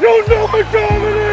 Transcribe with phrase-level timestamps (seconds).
[0.00, 1.23] You know time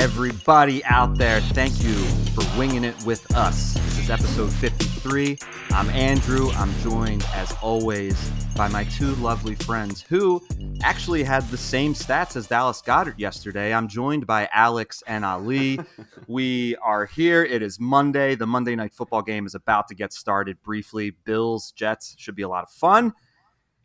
[0.00, 1.42] everybody out there?
[1.42, 1.92] Thank you
[2.32, 3.74] for winging it with us.
[3.74, 5.36] This is episode 53.
[5.72, 6.48] I'm Andrew.
[6.52, 10.42] I'm joined, as always, by my two lovely friends who
[10.82, 13.74] actually had the same stats as Dallas Goedert yesterday.
[13.74, 15.78] I'm joined by Alex and Ali.
[16.26, 17.44] we are here.
[17.44, 18.34] It is Monday.
[18.34, 21.10] The Monday night football game is about to get started briefly.
[21.24, 23.12] Bills, Jets should be a lot of fun.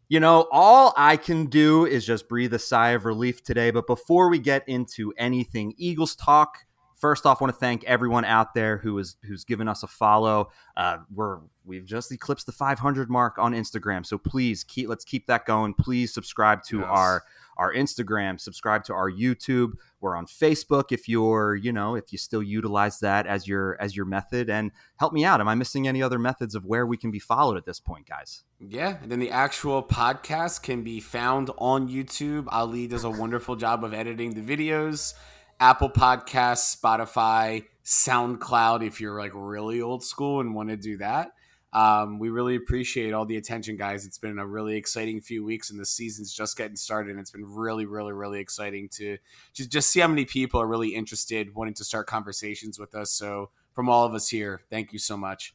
[0.07, 3.71] You know, all I can do is just breathe a sigh of relief today.
[3.71, 6.59] But before we get into anything Eagles talk,
[6.95, 9.87] first off, I want to thank everyone out there who is who's given us a
[9.87, 10.51] follow.
[10.77, 15.25] Uh, we're we've just eclipsed the 500 mark on Instagram, so please keep let's keep
[15.25, 15.73] that going.
[15.73, 16.87] Please subscribe to Yes.
[16.89, 17.23] our
[17.57, 19.73] our Instagram, subscribe to our YouTube.
[20.01, 23.95] We're on Facebook if you're, you know, if you still utilize that as your as
[23.95, 25.41] your method and help me out.
[25.41, 28.07] Am I missing any other methods of where we can be followed at this point,
[28.07, 28.43] guys?
[28.59, 32.45] Yeah, and then the actual podcast can be found on YouTube.
[32.49, 35.13] Ali does a wonderful job of editing the videos.
[35.59, 41.31] Apple Podcasts, Spotify, SoundCloud, if you're like really old school and want to do that.
[41.75, 44.05] Um, we really appreciate all the attention, guys.
[44.05, 47.11] It's been a really exciting few weeks, and the season's just getting started.
[47.11, 49.17] And it's been really, really, really exciting to
[49.53, 53.11] just, just see how many people are really interested, wanting to start conversations with us.
[53.11, 55.53] So, from all of us here, thank you so much.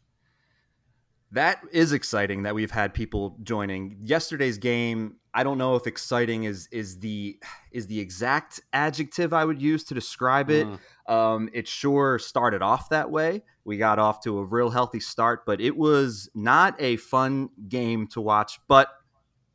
[1.32, 3.96] That is exciting that we've had people joining.
[4.02, 7.38] Yesterday's game, I don't know if exciting is is the
[7.70, 10.66] is the exact adjective I would use to describe it.
[11.10, 13.42] Um, it sure started off that way.
[13.64, 18.06] We got off to a real healthy start, but it was not a fun game
[18.08, 18.60] to watch.
[18.68, 18.88] But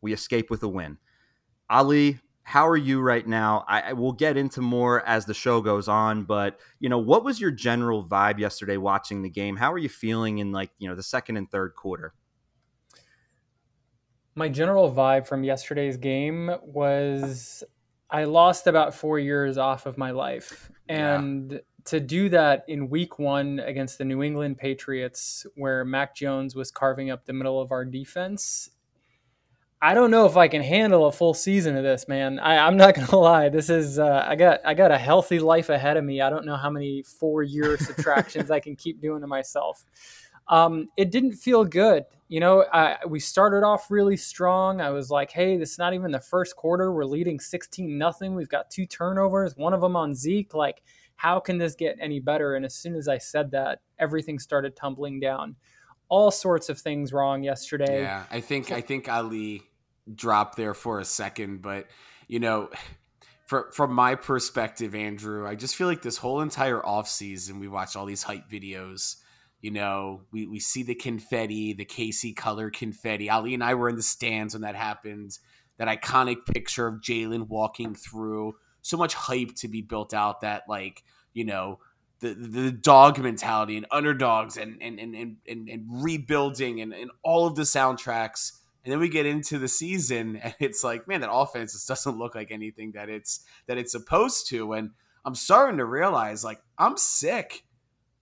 [0.01, 0.97] we escape with a win.
[1.69, 3.63] Ali, how are you right now?
[3.69, 7.23] I, I will get into more as the show goes on, but you know, what
[7.23, 9.55] was your general vibe yesterday watching the game?
[9.55, 12.13] How are you feeling in like you know the second and third quarter?
[14.35, 17.63] My general vibe from yesterday's game was
[18.09, 20.69] I lost about four years off of my life.
[20.87, 21.19] Yeah.
[21.19, 26.55] And to do that in week one against the New England Patriots, where Mac Jones
[26.55, 28.69] was carving up the middle of our defense,
[29.81, 32.39] I don't know if I can handle a full season of this, man.
[32.39, 33.49] I, I'm not gonna lie.
[33.49, 36.21] This is uh, I got I got a healthy life ahead of me.
[36.21, 39.85] I don't know how many four year subtractions I can keep doing to myself.
[40.47, 42.05] Um, it didn't feel good.
[42.27, 44.81] You know, I, we started off really strong.
[44.81, 46.91] I was like, "Hey, this is not even the first quarter.
[46.91, 48.35] We're leading sixteen nothing.
[48.35, 50.53] We've got two turnovers, one of them on Zeke.
[50.53, 50.81] Like,
[51.15, 54.75] how can this get any better?" And as soon as I said that, everything started
[54.75, 55.55] tumbling down.
[56.09, 58.01] All sorts of things wrong yesterday.
[58.01, 59.63] Yeah, I think I think Ali
[60.13, 61.87] dropped there for a second, but
[62.27, 62.69] you know,
[63.71, 68.05] from my perspective, Andrew, I just feel like this whole entire offseason we watched all
[68.05, 69.17] these hype videos.
[69.61, 73.29] You know, we, we see the confetti, the KC color confetti.
[73.29, 75.39] Ali and I were in the stands when that happened.
[75.77, 78.55] That iconic picture of Jalen walking through.
[78.81, 81.79] So much hype to be built out that like, you know,
[82.19, 87.11] the, the dog mentality and underdogs and and, and, and, and, and rebuilding and, and
[87.23, 88.53] all of the soundtracks.
[88.83, 92.17] And then we get into the season and it's like, man, that offense just doesn't
[92.17, 94.73] look like anything that it's that it's supposed to.
[94.73, 94.91] And
[95.25, 97.64] I'm starting to realize like I'm sick.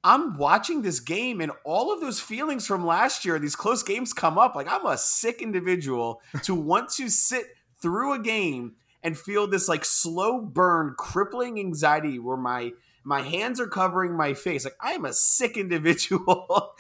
[0.04, 4.12] I'm watching this game and all of those feelings from last year, these close games
[4.12, 4.56] come up.
[4.56, 7.46] Like I'm a sick individual to want to sit
[7.82, 12.72] through a game and feel this like slow burn, crippling anxiety where my
[13.06, 14.64] my hands are covering my face.
[14.64, 16.74] Like I am a sick individual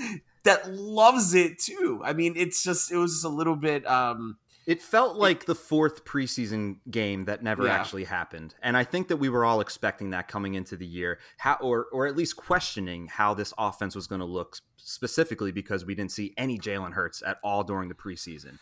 [0.43, 2.01] that loves it too.
[2.03, 5.55] I mean, it's just it was just a little bit um It felt like the
[5.55, 7.73] fourth preseason game that never Yeah.
[7.75, 11.19] actually happened, and I think that we were all expecting that coming into the year,
[11.37, 15.83] how or or at least questioning how this offense was going to look specifically because
[15.83, 18.57] we didn't see any Jalen Hurts at all during the preseason,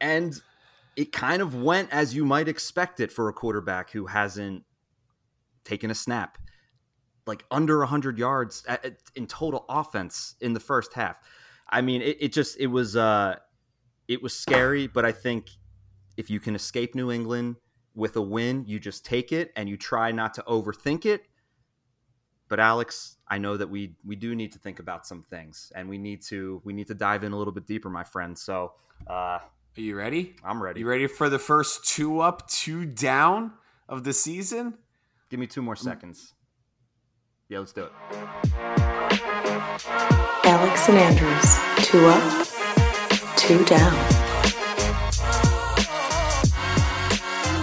[0.00, 0.40] and
[0.96, 4.64] it kind of went as you might expect it for a quarterback who hasn't
[5.64, 6.38] taken a snap,
[7.26, 11.20] like under hundred yards at, at- in total offense in the first half.
[11.68, 12.96] I mean, it, it just it was.
[12.96, 13.36] uh
[14.08, 15.50] it was scary, but I think
[16.16, 17.56] if you can escape New England
[17.94, 21.26] with a win, you just take it and you try not to overthink it.
[22.48, 25.86] But Alex, I know that we we do need to think about some things, and
[25.88, 28.36] we need to we need to dive in a little bit deeper, my friend.
[28.38, 28.72] So
[29.06, 29.42] uh, Are
[29.74, 30.34] you ready?
[30.42, 30.80] I'm ready.
[30.80, 33.52] You ready for the first two up, two down
[33.86, 34.78] of the season?
[35.28, 36.32] Give me two more seconds.
[37.50, 37.92] Yeah, let's do it.
[40.44, 42.47] Alex and Andrews, two up,
[43.48, 43.94] two down.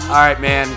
[0.05, 0.67] All right, man.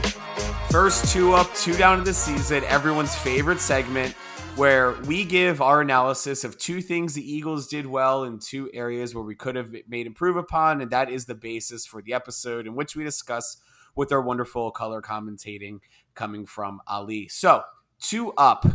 [0.69, 2.62] First two up, two down of the season.
[2.64, 4.12] Everyone's favorite segment
[4.56, 9.14] where we give our analysis of two things the Eagles did well and two areas
[9.14, 10.82] where we could have made improve upon.
[10.82, 13.56] And that is the basis for the episode in which we discuss
[13.96, 15.78] with our wonderful color commentating
[16.14, 17.28] coming from Ali.
[17.28, 17.62] So,
[17.99, 18.66] two up.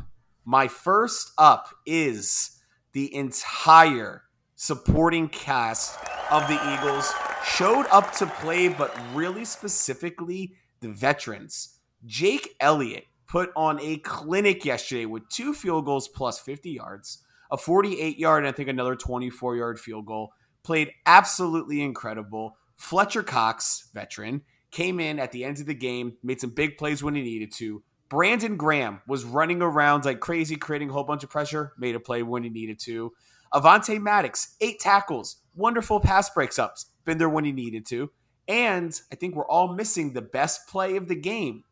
[0.45, 2.59] My first up is
[2.94, 4.24] the entire
[4.63, 6.00] supporting cast
[6.31, 7.12] of the Eagles
[7.44, 11.80] showed up to play, but really specifically the veterans.
[12.06, 17.18] Jake Elliott put on a clinic yesterday with two field goals plus 50 yards,
[17.51, 20.31] a 48 yard, and I think another 24 yard field goal.
[20.63, 22.56] Played absolutely incredible.
[22.77, 27.04] Fletcher Cox, veteran, came in at the end of the game, made some big plays
[27.04, 27.83] when he needed to.
[28.07, 32.00] Brandon Graham was running around like crazy, creating a whole bunch of pressure, made a
[32.00, 33.12] play when he needed to.
[33.53, 38.11] Avonte Maddox, eight tackles, wonderful pass breaks ups, been there when he needed to.
[38.47, 41.63] And I think we're all missing the best play of the game.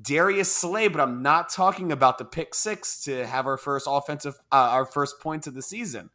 [0.00, 4.34] Darius Slay, but I'm not talking about the pick six to have our first offensive,
[4.52, 6.10] uh, our first points of the season.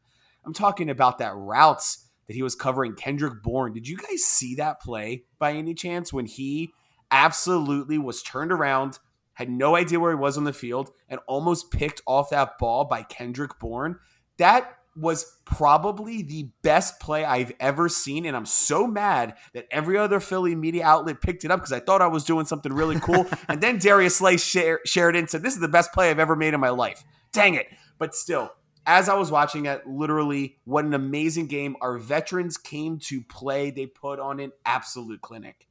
[0.45, 3.73] I'm talking about that routes that he was covering Kendrick Bourne.
[3.73, 6.71] Did you guys see that play by any chance when he
[7.09, 8.99] absolutely was turned around,
[9.33, 12.85] had no idea where he was on the field, and almost picked off that ball
[12.85, 13.97] by Kendrick Bourne?
[14.37, 18.25] That was probably the best play I've ever seen.
[18.25, 21.79] And I'm so mad that every other Philly media outlet picked it up because I
[21.79, 23.25] thought I was doing something really cool.
[23.47, 26.19] and then Darius Slay share, shared it and said, This is the best play I've
[26.19, 27.03] ever made in my life.
[27.31, 27.67] Dang it.
[27.97, 28.51] But still,
[28.85, 31.75] as I was watching it, literally, what an amazing game.
[31.81, 33.71] Our veterans came to play.
[33.71, 35.67] They put on an absolute clinic.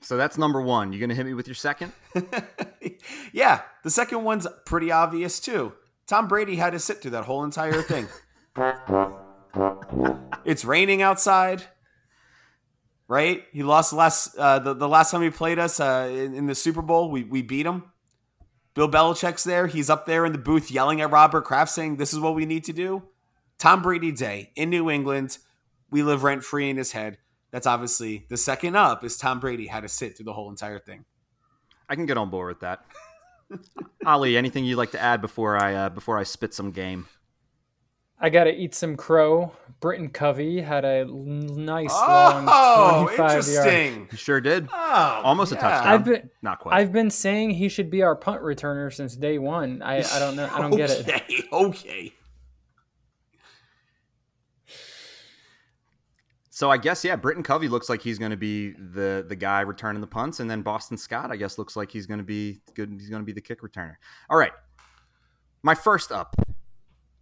[0.00, 0.92] So that's number one.
[0.92, 1.92] You're gonna hit me with your second?
[3.32, 5.72] yeah, the second one's pretty obvious too.
[6.06, 8.06] Tom Brady had to sit through that whole entire thing.
[10.44, 11.64] it's raining outside,
[13.08, 13.42] right?
[13.52, 16.46] He lost the last uh, the, the last time he played us uh, in, in
[16.46, 17.10] the Super Bowl.
[17.10, 17.84] We we beat him.
[18.74, 19.66] Bill Belichick's there.
[19.66, 22.46] He's up there in the booth yelling at Robert Kraft, saying, "This is what we
[22.46, 23.02] need to do."
[23.58, 25.38] Tom Brady Day in New England.
[25.90, 27.18] We live rent free in his head.
[27.50, 30.78] That's obviously the second up is Tom Brady had to sit through the whole entire
[30.78, 31.04] thing.
[31.88, 32.84] I can get on board with that.
[34.04, 37.06] Ali, anything you'd like to add before I uh, before I spit some game?
[38.18, 39.52] I got to eat some crow.
[39.78, 42.46] Britton Covey had a nice long
[43.04, 43.30] 25 yard.
[43.36, 44.08] interesting.
[44.10, 44.68] He sure did.
[44.72, 45.86] Oh, Almost a touchdown.
[45.86, 46.76] I've been Not quite.
[46.80, 49.82] I've been saying he should be our punt returner since day one.
[49.82, 50.48] I, I don't know.
[50.50, 51.44] I don't get it.
[51.52, 52.14] Okay,
[56.56, 59.60] So I guess yeah, Britton Covey looks like he's going to be the the guy
[59.60, 62.62] returning the punts, and then Boston Scott I guess looks like he's going to be
[62.72, 62.88] good.
[62.98, 63.96] He's going to be the kick returner.
[64.30, 64.52] All right,
[65.62, 66.34] my first up,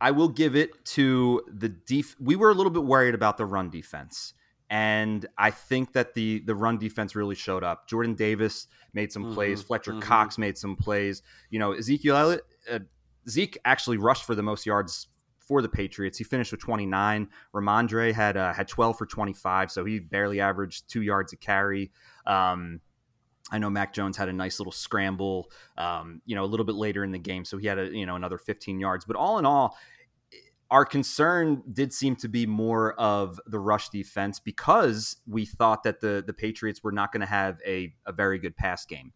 [0.01, 2.15] I will give it to the def.
[2.21, 4.35] We were a little bit worried about the run defense,
[4.71, 7.89] and I think that the the run defense really showed up.
[7.89, 9.65] Jordan Davis made some plays.
[9.65, 10.01] Mhm, Fletcher mhm.
[10.03, 11.23] Cox made some plays.
[11.51, 12.79] You know, Ezekiel Elliott, uh,
[13.29, 15.09] Zeke actually rushed for the most yards
[15.47, 16.19] for the Patriots.
[16.19, 17.29] He finished with 29.
[17.55, 21.91] Rhamondre had uh, had 12 for 25, so he barely averaged two yards a carry.
[22.27, 22.81] Um,
[23.51, 26.77] I know Mac Jones had a nice little scramble, um, you know, a little bit
[26.77, 29.05] later in the game, so he had a you know another 15 yards.
[29.05, 29.77] But all in all,
[30.71, 36.01] our concern did seem to be more of the rush defense because we thought that
[36.01, 39.13] the the Patriots were not going to have a, a very good pass game.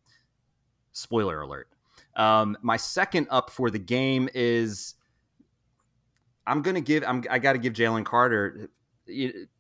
[0.93, 1.69] Spoiler alert.
[2.17, 4.95] Um, my second up for the game is
[6.49, 7.05] I'm gonna give.
[7.07, 7.23] I'm.
[7.31, 8.71] I got to give Jalen Carter.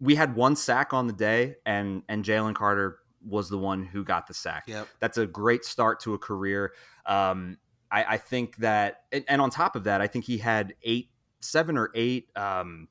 [0.00, 4.04] We had one sack on the day, and and Jalen Carter was the one who
[4.04, 4.64] got the sack.
[4.66, 4.88] Yep.
[5.00, 6.72] That's a great start to a career.
[7.06, 7.58] Um,
[7.90, 11.10] I, I think that, and, and on top of that, I think he had eight,
[11.40, 12.88] seven or eight um,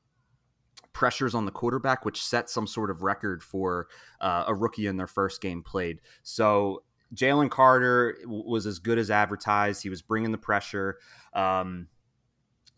[0.92, 3.88] pressures on the quarterback, which set some sort of record for
[4.20, 6.00] uh, a rookie in their first game played.
[6.22, 6.82] So
[7.14, 9.82] Jalen Carter was as good as advertised.
[9.82, 10.98] He was bringing the pressure.
[11.32, 11.88] Um,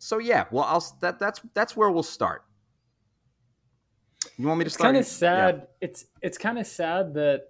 [0.01, 2.43] so yeah, well, I'll that that's that's where we'll start.
[4.37, 4.87] You want me to It's start?
[4.87, 5.67] kind of sad.
[5.79, 7.43] It's it's kind of sad that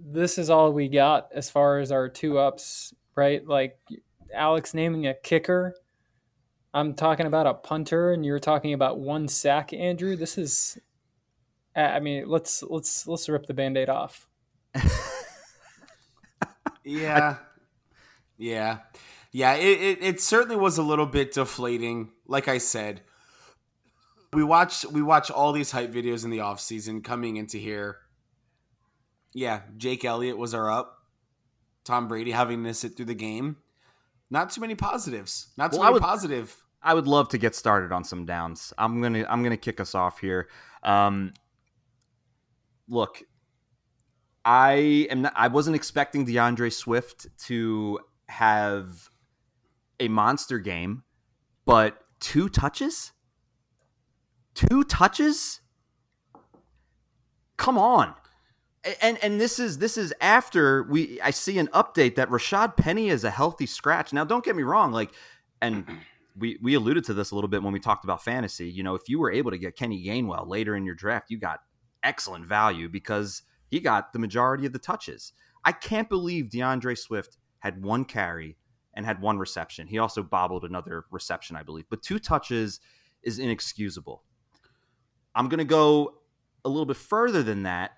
[0.00, 3.46] this is all we got as far as our two ups, right?
[3.46, 3.78] Like
[4.34, 5.74] Alex naming a kicker.
[6.72, 10.16] I'm talking about a punter, and you're talking about one sack, Andrew.
[10.16, 10.78] This is,
[11.76, 14.26] I mean, let's let's let's rip the band-aid off.
[16.84, 17.36] Yeah.
[18.38, 18.78] yeah.
[19.32, 22.10] Yeah, it, it, it certainly was a little bit deflating.
[22.26, 23.00] Like I said,
[24.32, 27.96] we watch we watch all these hype videos in the off season coming into here.
[29.34, 30.98] Yeah, Jake Elliott was our up.
[31.84, 33.56] Tom Brady having to sit through the game.
[34.30, 35.48] Not too many positives.
[35.56, 36.56] Not too Well, I many would- positive.
[36.84, 38.72] I would love to get started on some downs.
[38.76, 40.48] I'm gonna I'm gonna kick us off here.
[40.82, 41.32] Um,
[42.88, 43.22] look,
[44.44, 49.08] I am not, I wasn't expecting DeAndre Swift to have
[50.02, 51.04] a monster game,
[51.64, 53.12] but two touches,
[54.54, 55.60] two touches.
[57.56, 58.14] Come on.
[59.00, 63.10] And and this is this is after we I see an update that Rashaad Penny
[63.10, 64.12] is a healthy scratch.
[64.12, 65.12] Now don't get me wrong, like
[65.60, 65.86] and
[66.36, 68.68] we we alluded to this a little bit when we talked about fantasy.
[68.68, 71.38] You know, if you were able to get Kenny Gainwell later in your draft, you
[71.38, 71.60] got
[72.02, 75.32] excellent value because he got the majority of the touches.
[75.64, 78.56] I can't believe DeAndre Swift had one carry
[78.94, 79.86] and had one reception.
[79.86, 82.80] He also bobbled another reception, I believe, but two touches
[83.22, 84.22] is inexcusable.
[85.34, 86.14] I'm going to go
[86.64, 87.92] a little bit further than that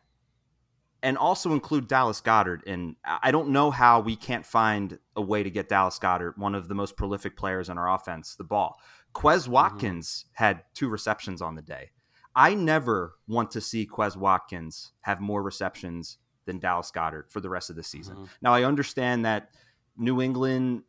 [1.03, 2.63] and also include Dallas Goedert.
[2.67, 6.55] And I don't know how we can't find a way to get Dallas Goedert, one
[6.55, 8.81] of the most prolific players in our offense, the ball.
[9.15, 9.53] Quez mm-hmm.
[9.53, 11.91] Watkins had two receptions on the day.
[12.35, 17.51] I never want to see Quez Watkins have more receptions than Dallas Goedert for the
[17.51, 18.17] rest of the season.
[18.17, 18.25] Mm-hmm.
[18.41, 19.51] Now, I understand that
[19.97, 20.83] New England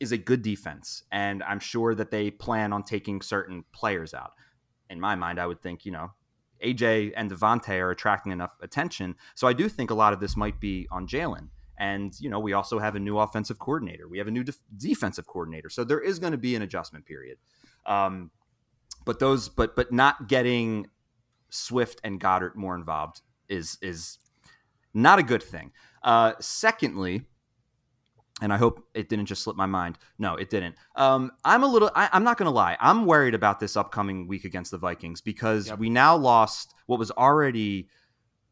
[0.00, 4.32] is a good defense, and I'm sure that they plan on taking certain players out.
[4.88, 6.12] In my mind, I would think, you know,
[6.64, 9.16] AJ and Devontae are attracting enough attention.
[9.34, 11.48] So I do think a lot of this might be on Jalen.
[11.78, 14.06] And, you know, we also have a new offensive coordinator.
[14.06, 15.70] We have a new def- defensive coordinator.
[15.70, 17.38] So there is going to be an adjustment period.
[17.86, 18.30] Um,
[19.06, 20.88] but those, but, but not getting
[21.48, 24.18] Swift and Goedert more involved is, is
[24.92, 25.72] not a good thing.
[26.02, 27.22] Uh, secondly,
[28.40, 29.98] and I hope it didn't just slip my mind.
[30.18, 30.74] No, it didn't.
[30.96, 31.90] Um, I'm a little.
[31.94, 32.76] I, I'm not going to lie.
[32.80, 35.78] I'm worried about this upcoming week against the Vikings because Yep.
[35.78, 37.88] we now lost what was already.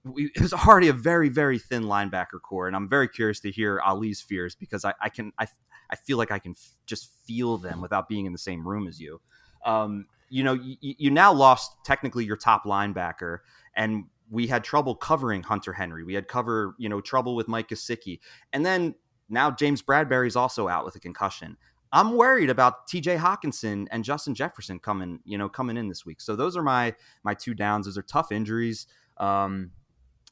[0.05, 3.51] We, it was already a very very thin linebacker core, and I'm very curious to
[3.51, 5.47] hear Ali's fears because I, I can I
[5.91, 8.87] I feel like I can f- just feel them without being in the same room
[8.87, 9.21] as you.
[9.65, 13.39] Um, you know, you, you now lost technically your top linebacker,
[13.75, 16.05] and we had trouble covering Hunter Henry.
[16.05, 18.21] We had cover, you know, trouble with Mike Gesicki,
[18.53, 18.95] and then
[19.29, 21.57] now James Bradberry's also out with a concussion.
[21.93, 23.17] I'm worried about T.J.
[23.17, 26.21] Hockenson and Justin Jefferson coming, you know, coming in this week.
[26.21, 26.95] So those are my
[27.25, 27.87] my two downs.
[27.87, 28.87] Those are tough injuries.
[29.17, 29.71] Um,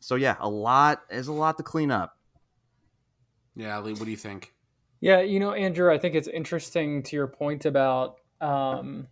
[0.01, 1.03] so yeah, a lot.
[1.09, 2.17] There's a lot to clean up.
[3.55, 4.53] Yeah, Ali, what do you think?
[5.01, 9.09] Yeah, you know, Andrew, I think it's interesting to your point about um,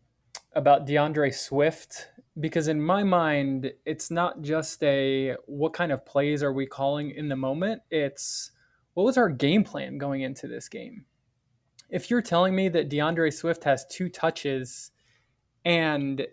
[0.52, 6.42] about DeAndre Swift because in my mind, it's not just a what kind of plays
[6.42, 7.82] are we calling in the moment.
[7.90, 8.50] It's
[8.94, 11.04] what was our game plan going into this game.
[11.90, 14.90] If you're telling me that DeAndre Swift has two touches
[15.64, 16.26] and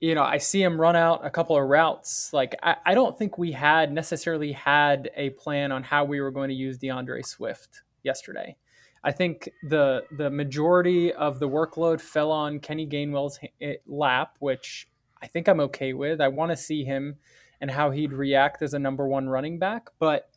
[0.00, 2.30] you know, I see him run out a couple of routes.
[2.30, 6.30] Like, I, I don't think we had necessarily had a plan on how we were
[6.30, 8.56] going to use DeAndre Swift yesterday.
[9.02, 14.88] I think the the majority of the workload fell on Kenny Gainwell's eh, lap, which
[15.22, 16.20] I think I'm okay with.
[16.20, 17.16] I want to see him
[17.60, 20.28] and how he'd react as a number one running back, but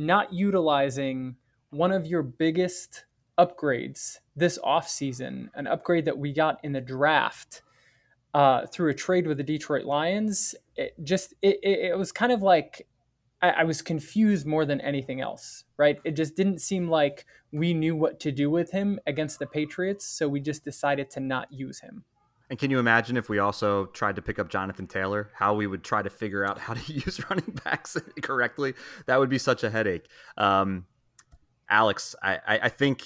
[0.00, 1.36] not utilizing
[1.70, 3.04] one of your biggest
[3.38, 7.62] upgrades this offseason, an upgrade that we got in the draft
[8.34, 10.54] uh, through a trade with the Detroit Lions.
[10.76, 12.86] It just it, it, it was kind of like
[13.42, 15.98] I, I was confused more than anything else, right?
[16.04, 20.06] It just didn't seem like we knew what to do with him against the Patriots,
[20.06, 22.04] so we just decided to not use him.
[22.50, 25.68] And can you imagine if we also tried to pick up Jonathan Taylor, how we
[25.68, 28.74] would try to figure out how to use running backs correctly?
[29.06, 30.06] That would be such a headache.
[30.36, 30.86] Um,
[31.70, 33.04] Alex, I, I, think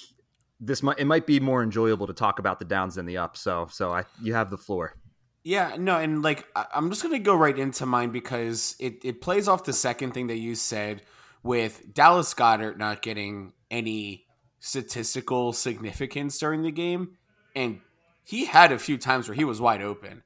[0.58, 3.40] this might it might be more enjoyable to talk about the downs than the ups.
[3.40, 4.96] So so I you have the floor.
[5.42, 9.46] Yeah, no, and like I'm just gonna go right into mine because it, it plays
[9.46, 11.02] off the second thing that you said
[11.42, 14.24] with Dallas Goedert not getting any
[14.60, 17.18] statistical significance during the game,
[17.54, 17.80] and
[18.24, 20.22] he had a few times where he was wide open.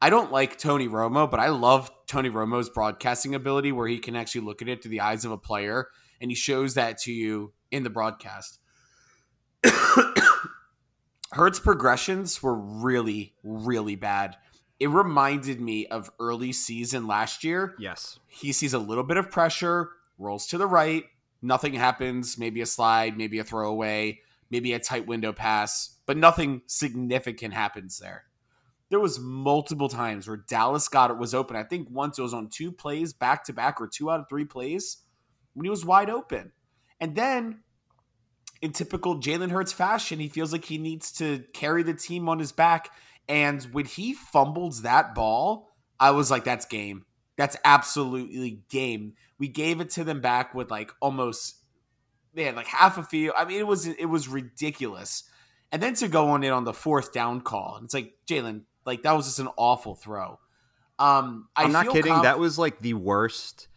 [0.00, 4.16] I don't like Tony Romo, but I love Tony Romo's broadcasting ability where he can
[4.16, 5.88] actually look at it through the eyes of a player
[6.20, 8.58] and he shows that to you in the broadcast.
[11.32, 14.36] Hurts progressions were really, really bad.
[14.78, 17.74] It reminded me of early season last year.
[17.78, 18.18] Yes.
[18.26, 21.04] He sees a little bit of pressure, rolls to the right,
[21.42, 26.62] nothing happens, maybe a slide, maybe a throwaway, maybe a tight window pass, but nothing
[26.66, 28.24] significant happens there.
[28.88, 31.54] There was multiple times where Dallas Goedert was open.
[31.54, 34.28] I think once it was on two plays back to back or two out of
[34.28, 35.04] three plays
[35.54, 36.50] when he was wide open.
[36.98, 37.60] And then
[38.60, 42.40] in typical Jalen Hurts fashion, he feels like he needs to carry the team on
[42.40, 42.90] his back.
[43.28, 47.04] And when he fumbles that ball, I was like, that's game.
[47.36, 49.12] That's absolutely game.
[49.38, 51.54] We gave it to them back with like almost
[52.34, 53.36] they had like half a field.
[53.38, 55.22] I mean, it was it was ridiculous.
[55.72, 58.62] And then to go on it on the fourth down call, and it's like Jalen,
[58.84, 60.38] like that was just an awful throw.
[60.98, 62.12] Um, I I'm not kidding.
[62.12, 63.68] conf- that was like the worst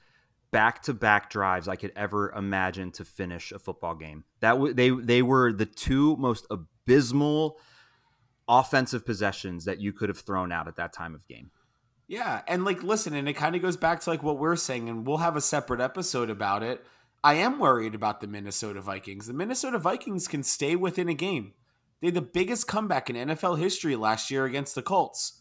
[0.52, 4.24] back-to-back drives I could ever imagine to finish a football game.
[4.40, 7.58] That w- they they were the two most abysmal
[8.48, 11.52] offensive possessions that you could have thrown out at that time of game.
[12.08, 14.90] Yeah, and like listen, and it kind of goes back to like what we're saying,
[14.90, 16.86] and we'll have a separate episode about it.
[17.24, 19.28] I am worried about the Minnesota Vikings.
[19.28, 21.54] The Minnesota Vikings can stay within a game.
[22.04, 25.40] They had the biggest comeback in NFL history last year against the Colts.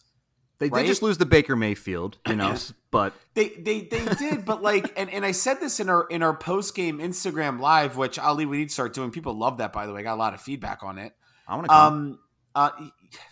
[0.61, 0.83] They Right?
[0.83, 2.57] did just lose the Baker Mayfield, you know,
[2.93, 6.23] but They they they did, but like, and, and I said this in our in
[6.23, 9.11] our post game Instagram live, which Ali we need to start doing.
[9.11, 9.99] People love that, by the way.
[9.99, 11.13] I got a lot of feedback on it.
[11.49, 11.93] I want to come.
[11.95, 12.19] Um,
[12.55, 12.71] uh,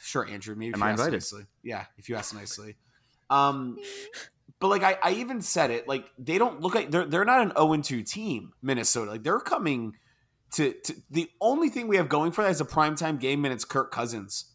[0.03, 0.57] sure, Andrew.
[0.57, 1.13] Maybe if Am you I ask invited?
[1.19, 1.43] nicely.
[1.63, 2.75] Yeah, if you ask nicely.
[3.31, 3.79] Um,
[4.59, 5.87] but like I, I even said it.
[5.87, 8.55] Like they don't look like they're they're not an 0 2 team.
[8.61, 9.13] Minnesota.
[9.13, 9.95] Like they're coming
[10.53, 13.55] to to the only thing we have going for that is a primetime game, and
[13.55, 14.47] it's Kirk Cousins.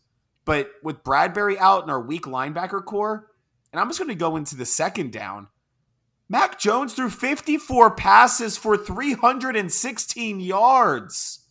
[0.43, 3.31] But with Bradberry out and our weak linebacker core,
[3.71, 5.47] and I'm just going to go into the second down.
[6.27, 11.45] Mac Jones threw 54 passes for 316 yards.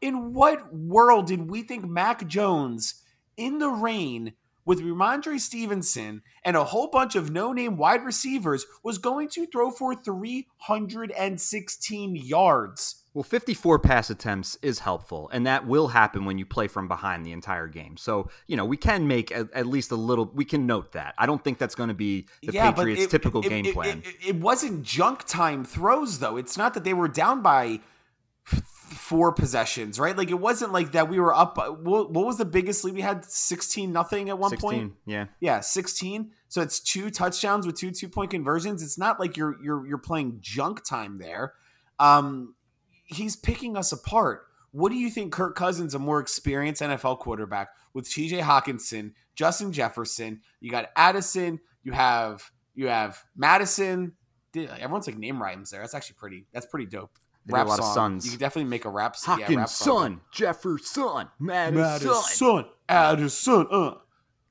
[0.00, 3.02] In what world did we think Mac Jones
[3.36, 4.34] in the rain
[4.64, 9.70] with Rhamondre Stevenson and a whole bunch of no-name wide receivers was going to throw
[9.70, 12.96] for 316 yards?
[13.12, 17.24] Well, 54 pass attempts is helpful, and that will happen when you play from behind
[17.24, 17.96] the entire game.
[17.96, 21.14] So, you know, we can make at, at least a little, we can note that.
[21.16, 23.74] I don't think that's going to be the but Patriots' it- typical it- game it-
[23.74, 24.02] plan.
[24.04, 26.36] It, it wasn't junk time throws though.
[26.36, 27.80] It's not that they were down by
[28.84, 30.16] four possessions, right?
[30.16, 31.56] Like it wasn't like that we were up.
[31.56, 33.24] What, what was the biggest lead we had?
[33.24, 34.92] Sixteen nothing at one 16, point.
[35.06, 35.26] yeah.
[35.40, 36.32] Yeah, sixteen.
[36.48, 38.82] So it's two touchdowns with two two point conversions.
[38.82, 41.54] It's not like you're you're you're playing junk time there.
[41.98, 42.54] Um,
[43.06, 44.46] he's picking us apart.
[44.72, 49.72] What do you think Kirk Cousins, a more experienced NFL quarterback with TJ Hockenson, Justin
[49.72, 54.14] Jefferson, you got Addison, you have you have Madison.
[54.56, 55.80] Everyone's like name rhymes there.
[55.80, 56.46] That's actually pretty.
[56.52, 57.18] That's pretty dope.
[57.46, 58.24] They did a lot of sons.
[58.24, 59.16] You could definitely make a rap.
[59.26, 60.02] yeah, Hawkins, rap song.
[60.02, 63.66] son, Jefferson, Madison, Madison, Addison.
[63.70, 63.94] Uh.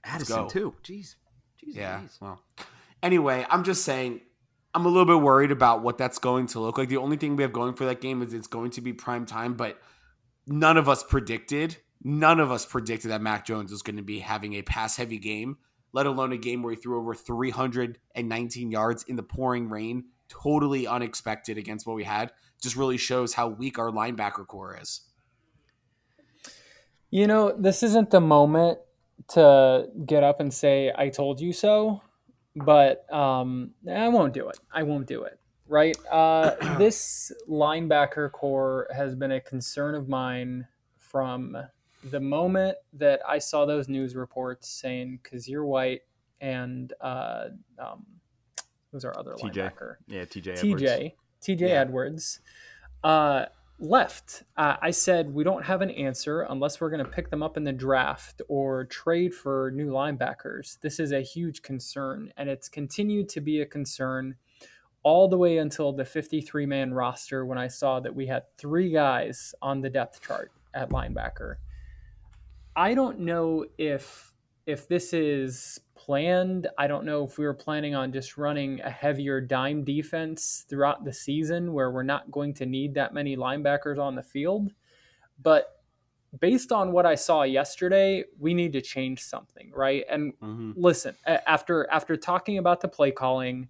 [0.03, 0.49] Addison go.
[0.49, 0.75] too.
[0.83, 1.15] Jeez,
[1.63, 1.99] Jeez Yeah.
[1.99, 2.17] Louise.
[2.21, 2.41] Well,
[3.01, 4.21] anyway, I'm just saying,
[4.75, 6.89] I'm a little bit worried about what that's going to look like.
[6.89, 9.25] The only thing we have going for that game is it's going to be prime
[9.25, 9.79] time, but
[10.45, 14.19] none of us predicted, none of us predicted that Mac Jones was going to be
[14.19, 15.57] having a pass heavy game,
[15.93, 20.05] let alone a game where he threw over 319 yards in the pouring rain.
[20.41, 22.31] Totally unexpected against what we had.
[22.61, 25.01] Just really shows how weak our linebacker core is.
[27.09, 28.79] You know, this isn't the moment
[29.29, 32.01] to get up and say, I told you so,
[32.55, 34.59] but um, I won't do it.
[34.71, 35.39] I won't do it.
[35.67, 35.95] Right?
[36.11, 40.67] Uh, this linebacker core has been a concern of mine
[40.97, 41.55] from
[42.09, 46.01] the moment that I saw those news reports saying, because you're white
[46.41, 48.05] and uh, um,
[48.93, 49.53] who's our other TJ.
[49.73, 49.95] linebacker?
[50.07, 50.57] Yeah, TJ.
[50.59, 50.81] Edwards.
[50.83, 51.67] TJ, TJ Yeah.
[51.81, 52.39] Edwards,
[53.03, 53.47] uh,
[53.79, 54.43] left.
[54.55, 57.57] Uh, I said we don't have an answer unless we're going to pick them up
[57.57, 60.79] in the draft or trade for new linebackers.
[60.79, 64.35] This is a huge concern, and it's continued to be a concern
[65.01, 68.89] all the way until the 53 man roster when I saw that we had three
[68.89, 71.55] guys on the depth chart at linebacker.
[72.75, 74.32] I don't know if
[74.65, 76.67] if this is planned.
[76.77, 81.05] I don't know if we were planning on just running a heavier dime defense throughout
[81.05, 84.73] the season where we're not going to need that many linebackers on the field.
[85.41, 85.81] But
[86.39, 90.03] based on what I saw yesterday, we need to change something, right?
[90.09, 90.71] And mm-hmm.
[90.75, 93.69] listen, after after talking about the play calling,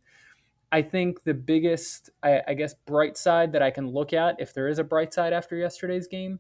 [0.72, 4.54] I think the biggest, I, I guess, bright side that I can look at, if
[4.56, 6.40] there is a bright side after yesterday's game,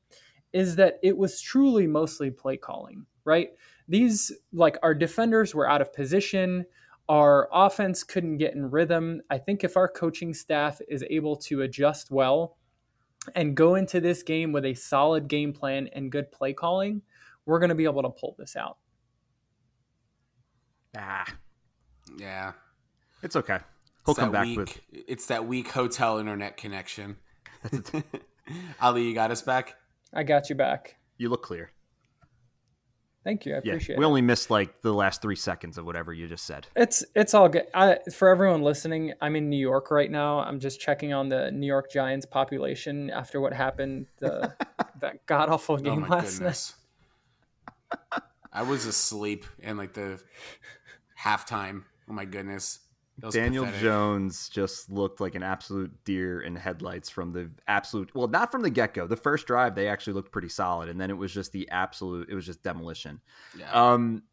[0.54, 3.52] is that it was truly mostly play calling, right?
[3.88, 6.66] These, like, our defenders were out of position.
[7.10, 9.22] Our offense couldn't get in rhythm.
[9.30, 12.58] I think if our coaching staff is able to adjust well
[13.36, 17.02] and go into this game with a solid game plan and good play calling,
[17.46, 18.78] we're going to be able to pull this out.
[20.98, 21.26] Ah,
[22.18, 22.54] Yeah.
[23.22, 23.60] it's okay.
[24.06, 24.82] He'll It's come back weak, with.
[24.92, 27.18] It's that weak hotel internet connection.
[28.82, 29.76] Ali, you got us back?
[30.14, 30.98] I got you back.
[31.18, 31.72] You look clear.
[33.24, 33.54] Thank you.
[33.54, 34.08] I Yeah, appreciate we it.
[34.08, 36.68] only missed like the last three seconds of whatever you just said.
[36.76, 37.68] It's it's all good.
[37.74, 40.40] I, for everyone listening, I'm in New York right now.
[40.40, 44.50] I'm just checking on the New York Giants population after what happened the uh,
[45.00, 46.48] that god awful Oh game my last night.
[46.48, 46.76] goodness.
[48.52, 50.20] I was asleep in like the
[51.20, 51.84] halftime.
[52.10, 52.80] Oh my goodness.
[53.30, 53.84] Daniel pathetic.
[53.84, 58.64] Jones just looked like an absolute deer in headlights from the absolute well, not from
[58.64, 59.06] the get go.
[59.06, 62.30] The first drive they actually looked pretty solid, and then it was just the absolute.
[62.30, 63.22] It was just demolition.
[63.58, 63.72] Yeah.
[63.72, 64.24] Um,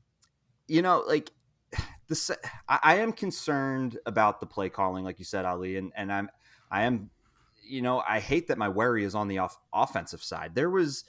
[0.66, 1.30] you know, like
[2.08, 2.30] this,
[2.68, 6.30] I, I am concerned about the play calling, like you said, Ali, and and I'm,
[6.70, 7.10] I am,
[7.62, 10.54] you know, I hate that my worry is on the off, offensive side.
[10.54, 11.04] There was,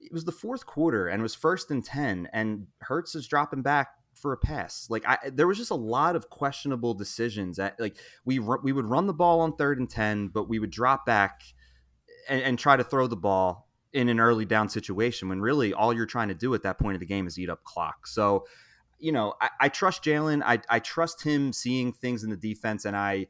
[0.00, 3.62] it was the fourth quarter, and it was first and ten, and Hurts is dropping
[3.62, 3.90] back
[4.24, 4.86] for a pass.
[4.88, 7.58] Like I, there was just a lot of questionable decisions.
[7.58, 10.70] That like we we would run the ball on third and ten, but we would
[10.70, 11.42] drop back
[12.26, 15.92] and, and try to throw the ball in an early down situation when really all
[15.92, 18.06] you're trying to do at that point of the game is eat up clock.
[18.06, 18.46] So,
[18.98, 20.42] you know, I, I trust Jalen.
[20.42, 23.26] I, I trust him seeing things in the defense, and I,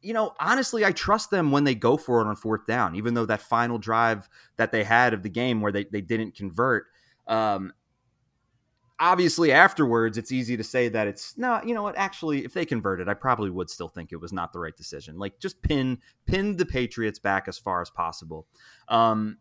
[0.00, 3.14] you know, honestly, I trust them when they go for it on fourth down, even
[3.14, 6.86] though that final drive that they had of the game where they, they didn't convert.
[7.28, 7.72] Um,
[9.02, 12.64] obviously afterwards it's easy to say that it's no you know what actually if they
[12.64, 15.18] converted i probably would still think it was not the right decision.
[15.18, 18.46] Like just pin pin the patriots back as far as possible.
[18.88, 19.38] Um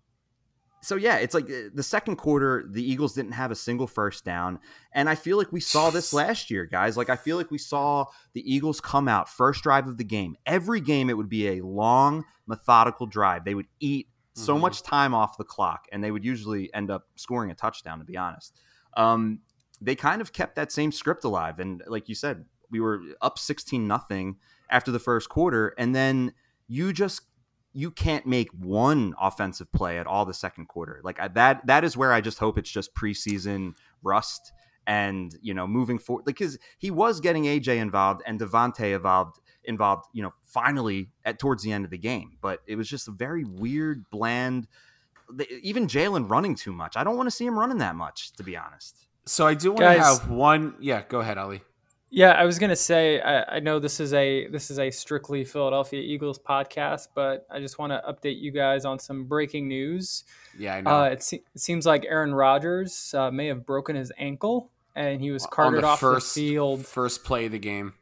[0.82, 4.26] so yeah it's like uh, the second quarter the eagles didn't have a single first
[4.26, 4.58] down
[4.94, 6.98] and i feel like we saw this last year guys.
[6.98, 10.36] Like i feel like we saw the eagles come out first drive of the game.
[10.48, 13.46] Every game it would be a long methodical drive.
[13.46, 14.62] They would eat so Mhm.
[14.62, 18.06] much time off the clock and they would usually end up scoring a touchdown to
[18.06, 18.60] be honest.
[18.98, 19.42] Um,
[19.82, 21.60] they kind of kept that same script alive.
[21.60, 24.38] And like you said, we were up 16 nothing
[24.70, 25.74] after the first quarter.
[25.78, 26.34] And then
[26.68, 27.22] you just,
[27.74, 31.02] you can't make one offensive play at all the second quarter.
[31.04, 34.54] Like I, that, that is where I just hope it's just preseason rust
[34.88, 40.06] and, you know, moving forward because he was getting AJ involved and Devontae involved, involved,
[40.14, 42.38] you know, finally at towards the end of the game.
[42.42, 44.68] But it was just a very weird, bland,
[45.62, 46.98] even Jalen running too much.
[46.98, 49.08] I don't want to see him running that much, to be honest.
[49.26, 50.76] So I do want to have one.
[50.80, 51.62] Yeah, go ahead, Ali.
[52.14, 55.46] Yeah, I was gonna say I, I know this is a this is a strictly
[55.46, 60.26] Philadelphia Eagles podcast, but I just want to update you guys on some breaking news.
[60.60, 60.92] Yeah, I know.
[60.92, 65.22] Uh, it, se- it seems like Aaron Rodgers uh, may have broken his ankle, and
[65.22, 66.86] he was carted the off first the field.
[66.86, 67.94] first play of the game.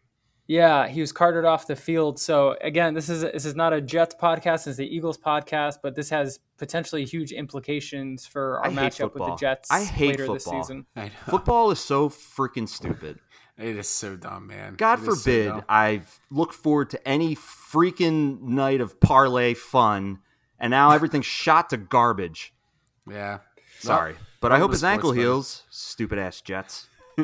[0.50, 2.20] Yeah, he was carted off the field.
[2.20, 5.76] So again, this is this is not a Jets podcast; it's the Eagles podcast.
[5.84, 9.36] But this has potentially huge implications for our I matchup with the.
[9.36, 10.64] Jets I hate later this football.
[10.64, 10.86] season.
[10.96, 11.10] I know.
[11.28, 13.20] Football is so freaking stupid.
[13.60, 14.74] It is so dumb, man.
[14.76, 15.66] God It is so forbid dumb.
[15.70, 20.18] I look forward to any freaking night of parlay fun,
[20.60, 22.54] and now everything's shot to garbage.
[23.08, 23.40] yeah.
[23.82, 25.64] Sorry, Well, but I hope his ankle sports, heals.
[25.70, 26.88] Stupid ass Jets.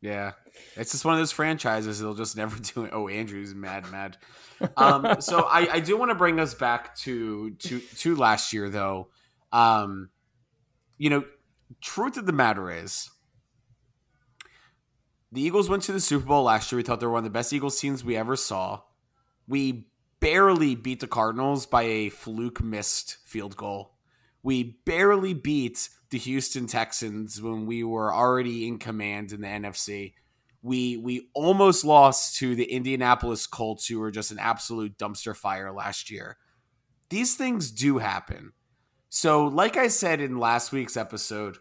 [0.00, 0.32] Yeah,
[0.76, 2.00] it's just one of those franchises.
[2.00, 2.90] They'll just never do it.
[2.92, 4.16] Oh, Andrew's mad, mad.
[4.76, 8.68] Um, so I, I do want to bring us back to to to last year,
[8.68, 9.08] though.
[9.52, 10.10] Um,
[10.98, 11.24] you know,
[11.80, 13.10] truth of the matter is,
[15.32, 16.76] the Eagles went to the Super Bowl last year.
[16.76, 18.80] We thought they were one of the best Eagles teams we ever saw.
[19.46, 19.86] We
[20.20, 23.97] barely beat the Cardinals by a fluke missed field goal.
[24.48, 30.14] We barely beat the Houston Texans when we were already in command in the NFC.
[30.62, 35.70] We we almost lost to the Indianapolis Colts, who were just an absolute dumpster fire
[35.70, 36.38] last year.
[37.10, 38.52] These things do happen.
[39.10, 41.58] So, like I said in last week's episode,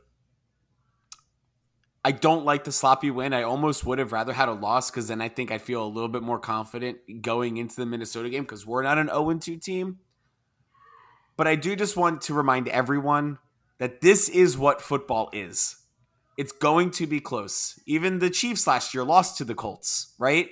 [2.06, 3.34] I don't like the sloppy win.
[3.34, 5.90] I almost would have rather had a loss because then I think I feel a
[5.92, 9.58] little bit more confident going into the Minnesota game because we're not an 0 2
[9.58, 10.00] team.
[11.38, 13.38] But I do just want to remind everyone
[13.78, 15.78] that this is what football is.
[16.36, 17.80] It's going to be close.
[17.86, 20.50] Even the Chiefs last year lost to the Colts, right?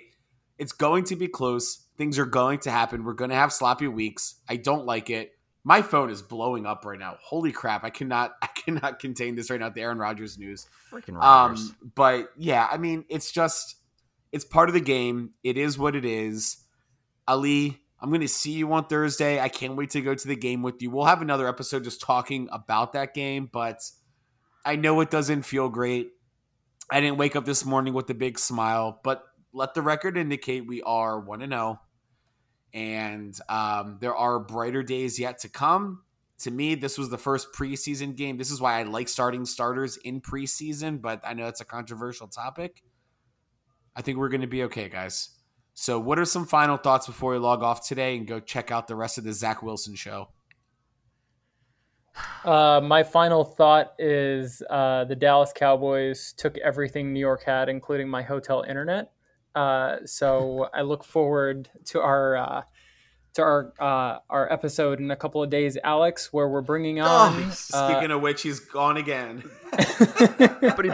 [0.58, 1.86] It's going to be close.
[1.98, 3.04] Things are going to happen.
[3.04, 4.36] We're going to have sloppy weeks.
[4.48, 5.32] I don't like it.
[5.64, 7.18] My phone is blowing up right now.
[7.24, 7.84] Holy crap!
[7.84, 9.70] I cannot, I cannot contain this right now.
[9.70, 10.68] The Aaron Rodgers news.
[10.92, 11.70] Freaking Rodgers.
[11.70, 13.76] Um, but yeah, I mean, it's just
[14.32, 15.32] it's part of the game.
[15.44, 16.58] It is what it is.
[17.28, 19.40] Ali, I'm going to see you on Thursday.
[19.40, 20.92] I can't wait to go to the game with you.
[20.92, 23.82] We'll have another episode just talking about that game, but
[24.64, 26.12] I know it doesn't feel great.
[26.92, 30.68] I didn't wake up this morning with a big smile, but let the record indicate
[30.68, 31.80] we are 1 and 0
[32.76, 36.04] and um, there are brighter days yet to come.
[36.42, 38.38] To me, this was the first preseason game.
[38.38, 42.28] This is why I like starting starters in preseason, but I know it's a controversial
[42.28, 42.84] topic.
[43.96, 45.32] I think we're going to be okay, guys.
[45.78, 48.88] So, what are some final thoughts before we log off today and go check out
[48.88, 50.30] the rest of the Zach Wilson show?
[52.46, 58.08] Uh, my final thought is uh, the Dallas Cowboys took everything New York had, including
[58.08, 59.12] my hotel internet.
[59.54, 62.62] Uh, so I look forward to our uh,
[63.34, 67.44] to our uh, our episode in a couple of days, Alex, where we're bringing on.
[67.44, 69.44] uh, Speaking of which, he's gone again.
[69.98, 70.92] But he,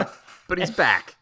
[0.48, 1.14] but he's back.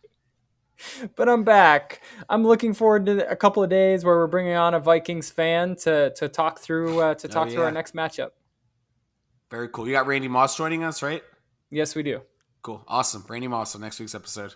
[1.16, 2.00] but I'm back.
[2.28, 5.76] I'm looking forward to a couple of days where we're bringing on a Vikings fan
[5.76, 7.66] to to talk through uh, to talk through yeah.
[7.66, 8.30] our next matchup.
[9.50, 9.86] Very cool.
[9.86, 11.22] You got Randy Moss joining us, right?
[11.70, 12.22] Yes, we do.
[12.62, 12.84] Cool.
[12.86, 13.24] Awesome.
[13.28, 14.54] Randy Moss on next week's episode.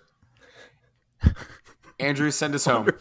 [1.98, 2.88] Andrew, send us home.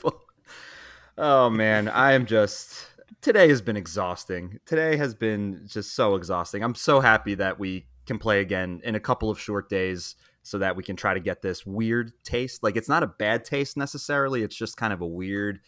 [1.15, 2.88] Oh man, I am just
[3.21, 4.59] today has been exhausting.
[4.65, 6.63] Today has been just so exhausting.
[6.63, 10.60] I'm so happy that we can play again in a couple of short days so
[10.60, 12.62] that we can try to get this weird taste.
[12.63, 15.60] Like it's not a bad taste necessarily, it's just kind of a weird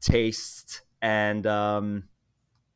[0.00, 2.04] taste and um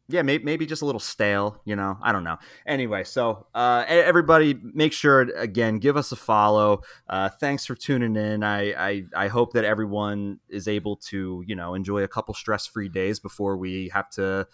[0.09, 1.97] yeah, maybe, maybe just a little stale, you know.
[2.03, 2.37] I don't know.
[2.67, 6.83] Anyway, so uh, everybody, make sure again give us a follow.
[7.09, 8.45] Uh, thanks for tuning in.
[8.45, 12.67] I, I I hope that everyone is able to you know enjoy a couple stress
[12.67, 14.47] free days before we have to,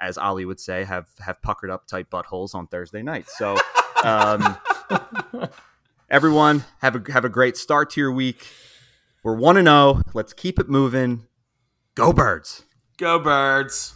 [0.00, 3.28] as Ali would say, have have puckered up tight buttholes on Thursday night.
[3.28, 3.56] So,
[4.02, 4.56] um,
[6.08, 8.46] everyone have a have a great start to your week.
[9.22, 10.02] We're one and zero.
[10.14, 11.26] Let's keep it moving.
[11.94, 12.64] Go birds.
[12.96, 13.95] Go birds.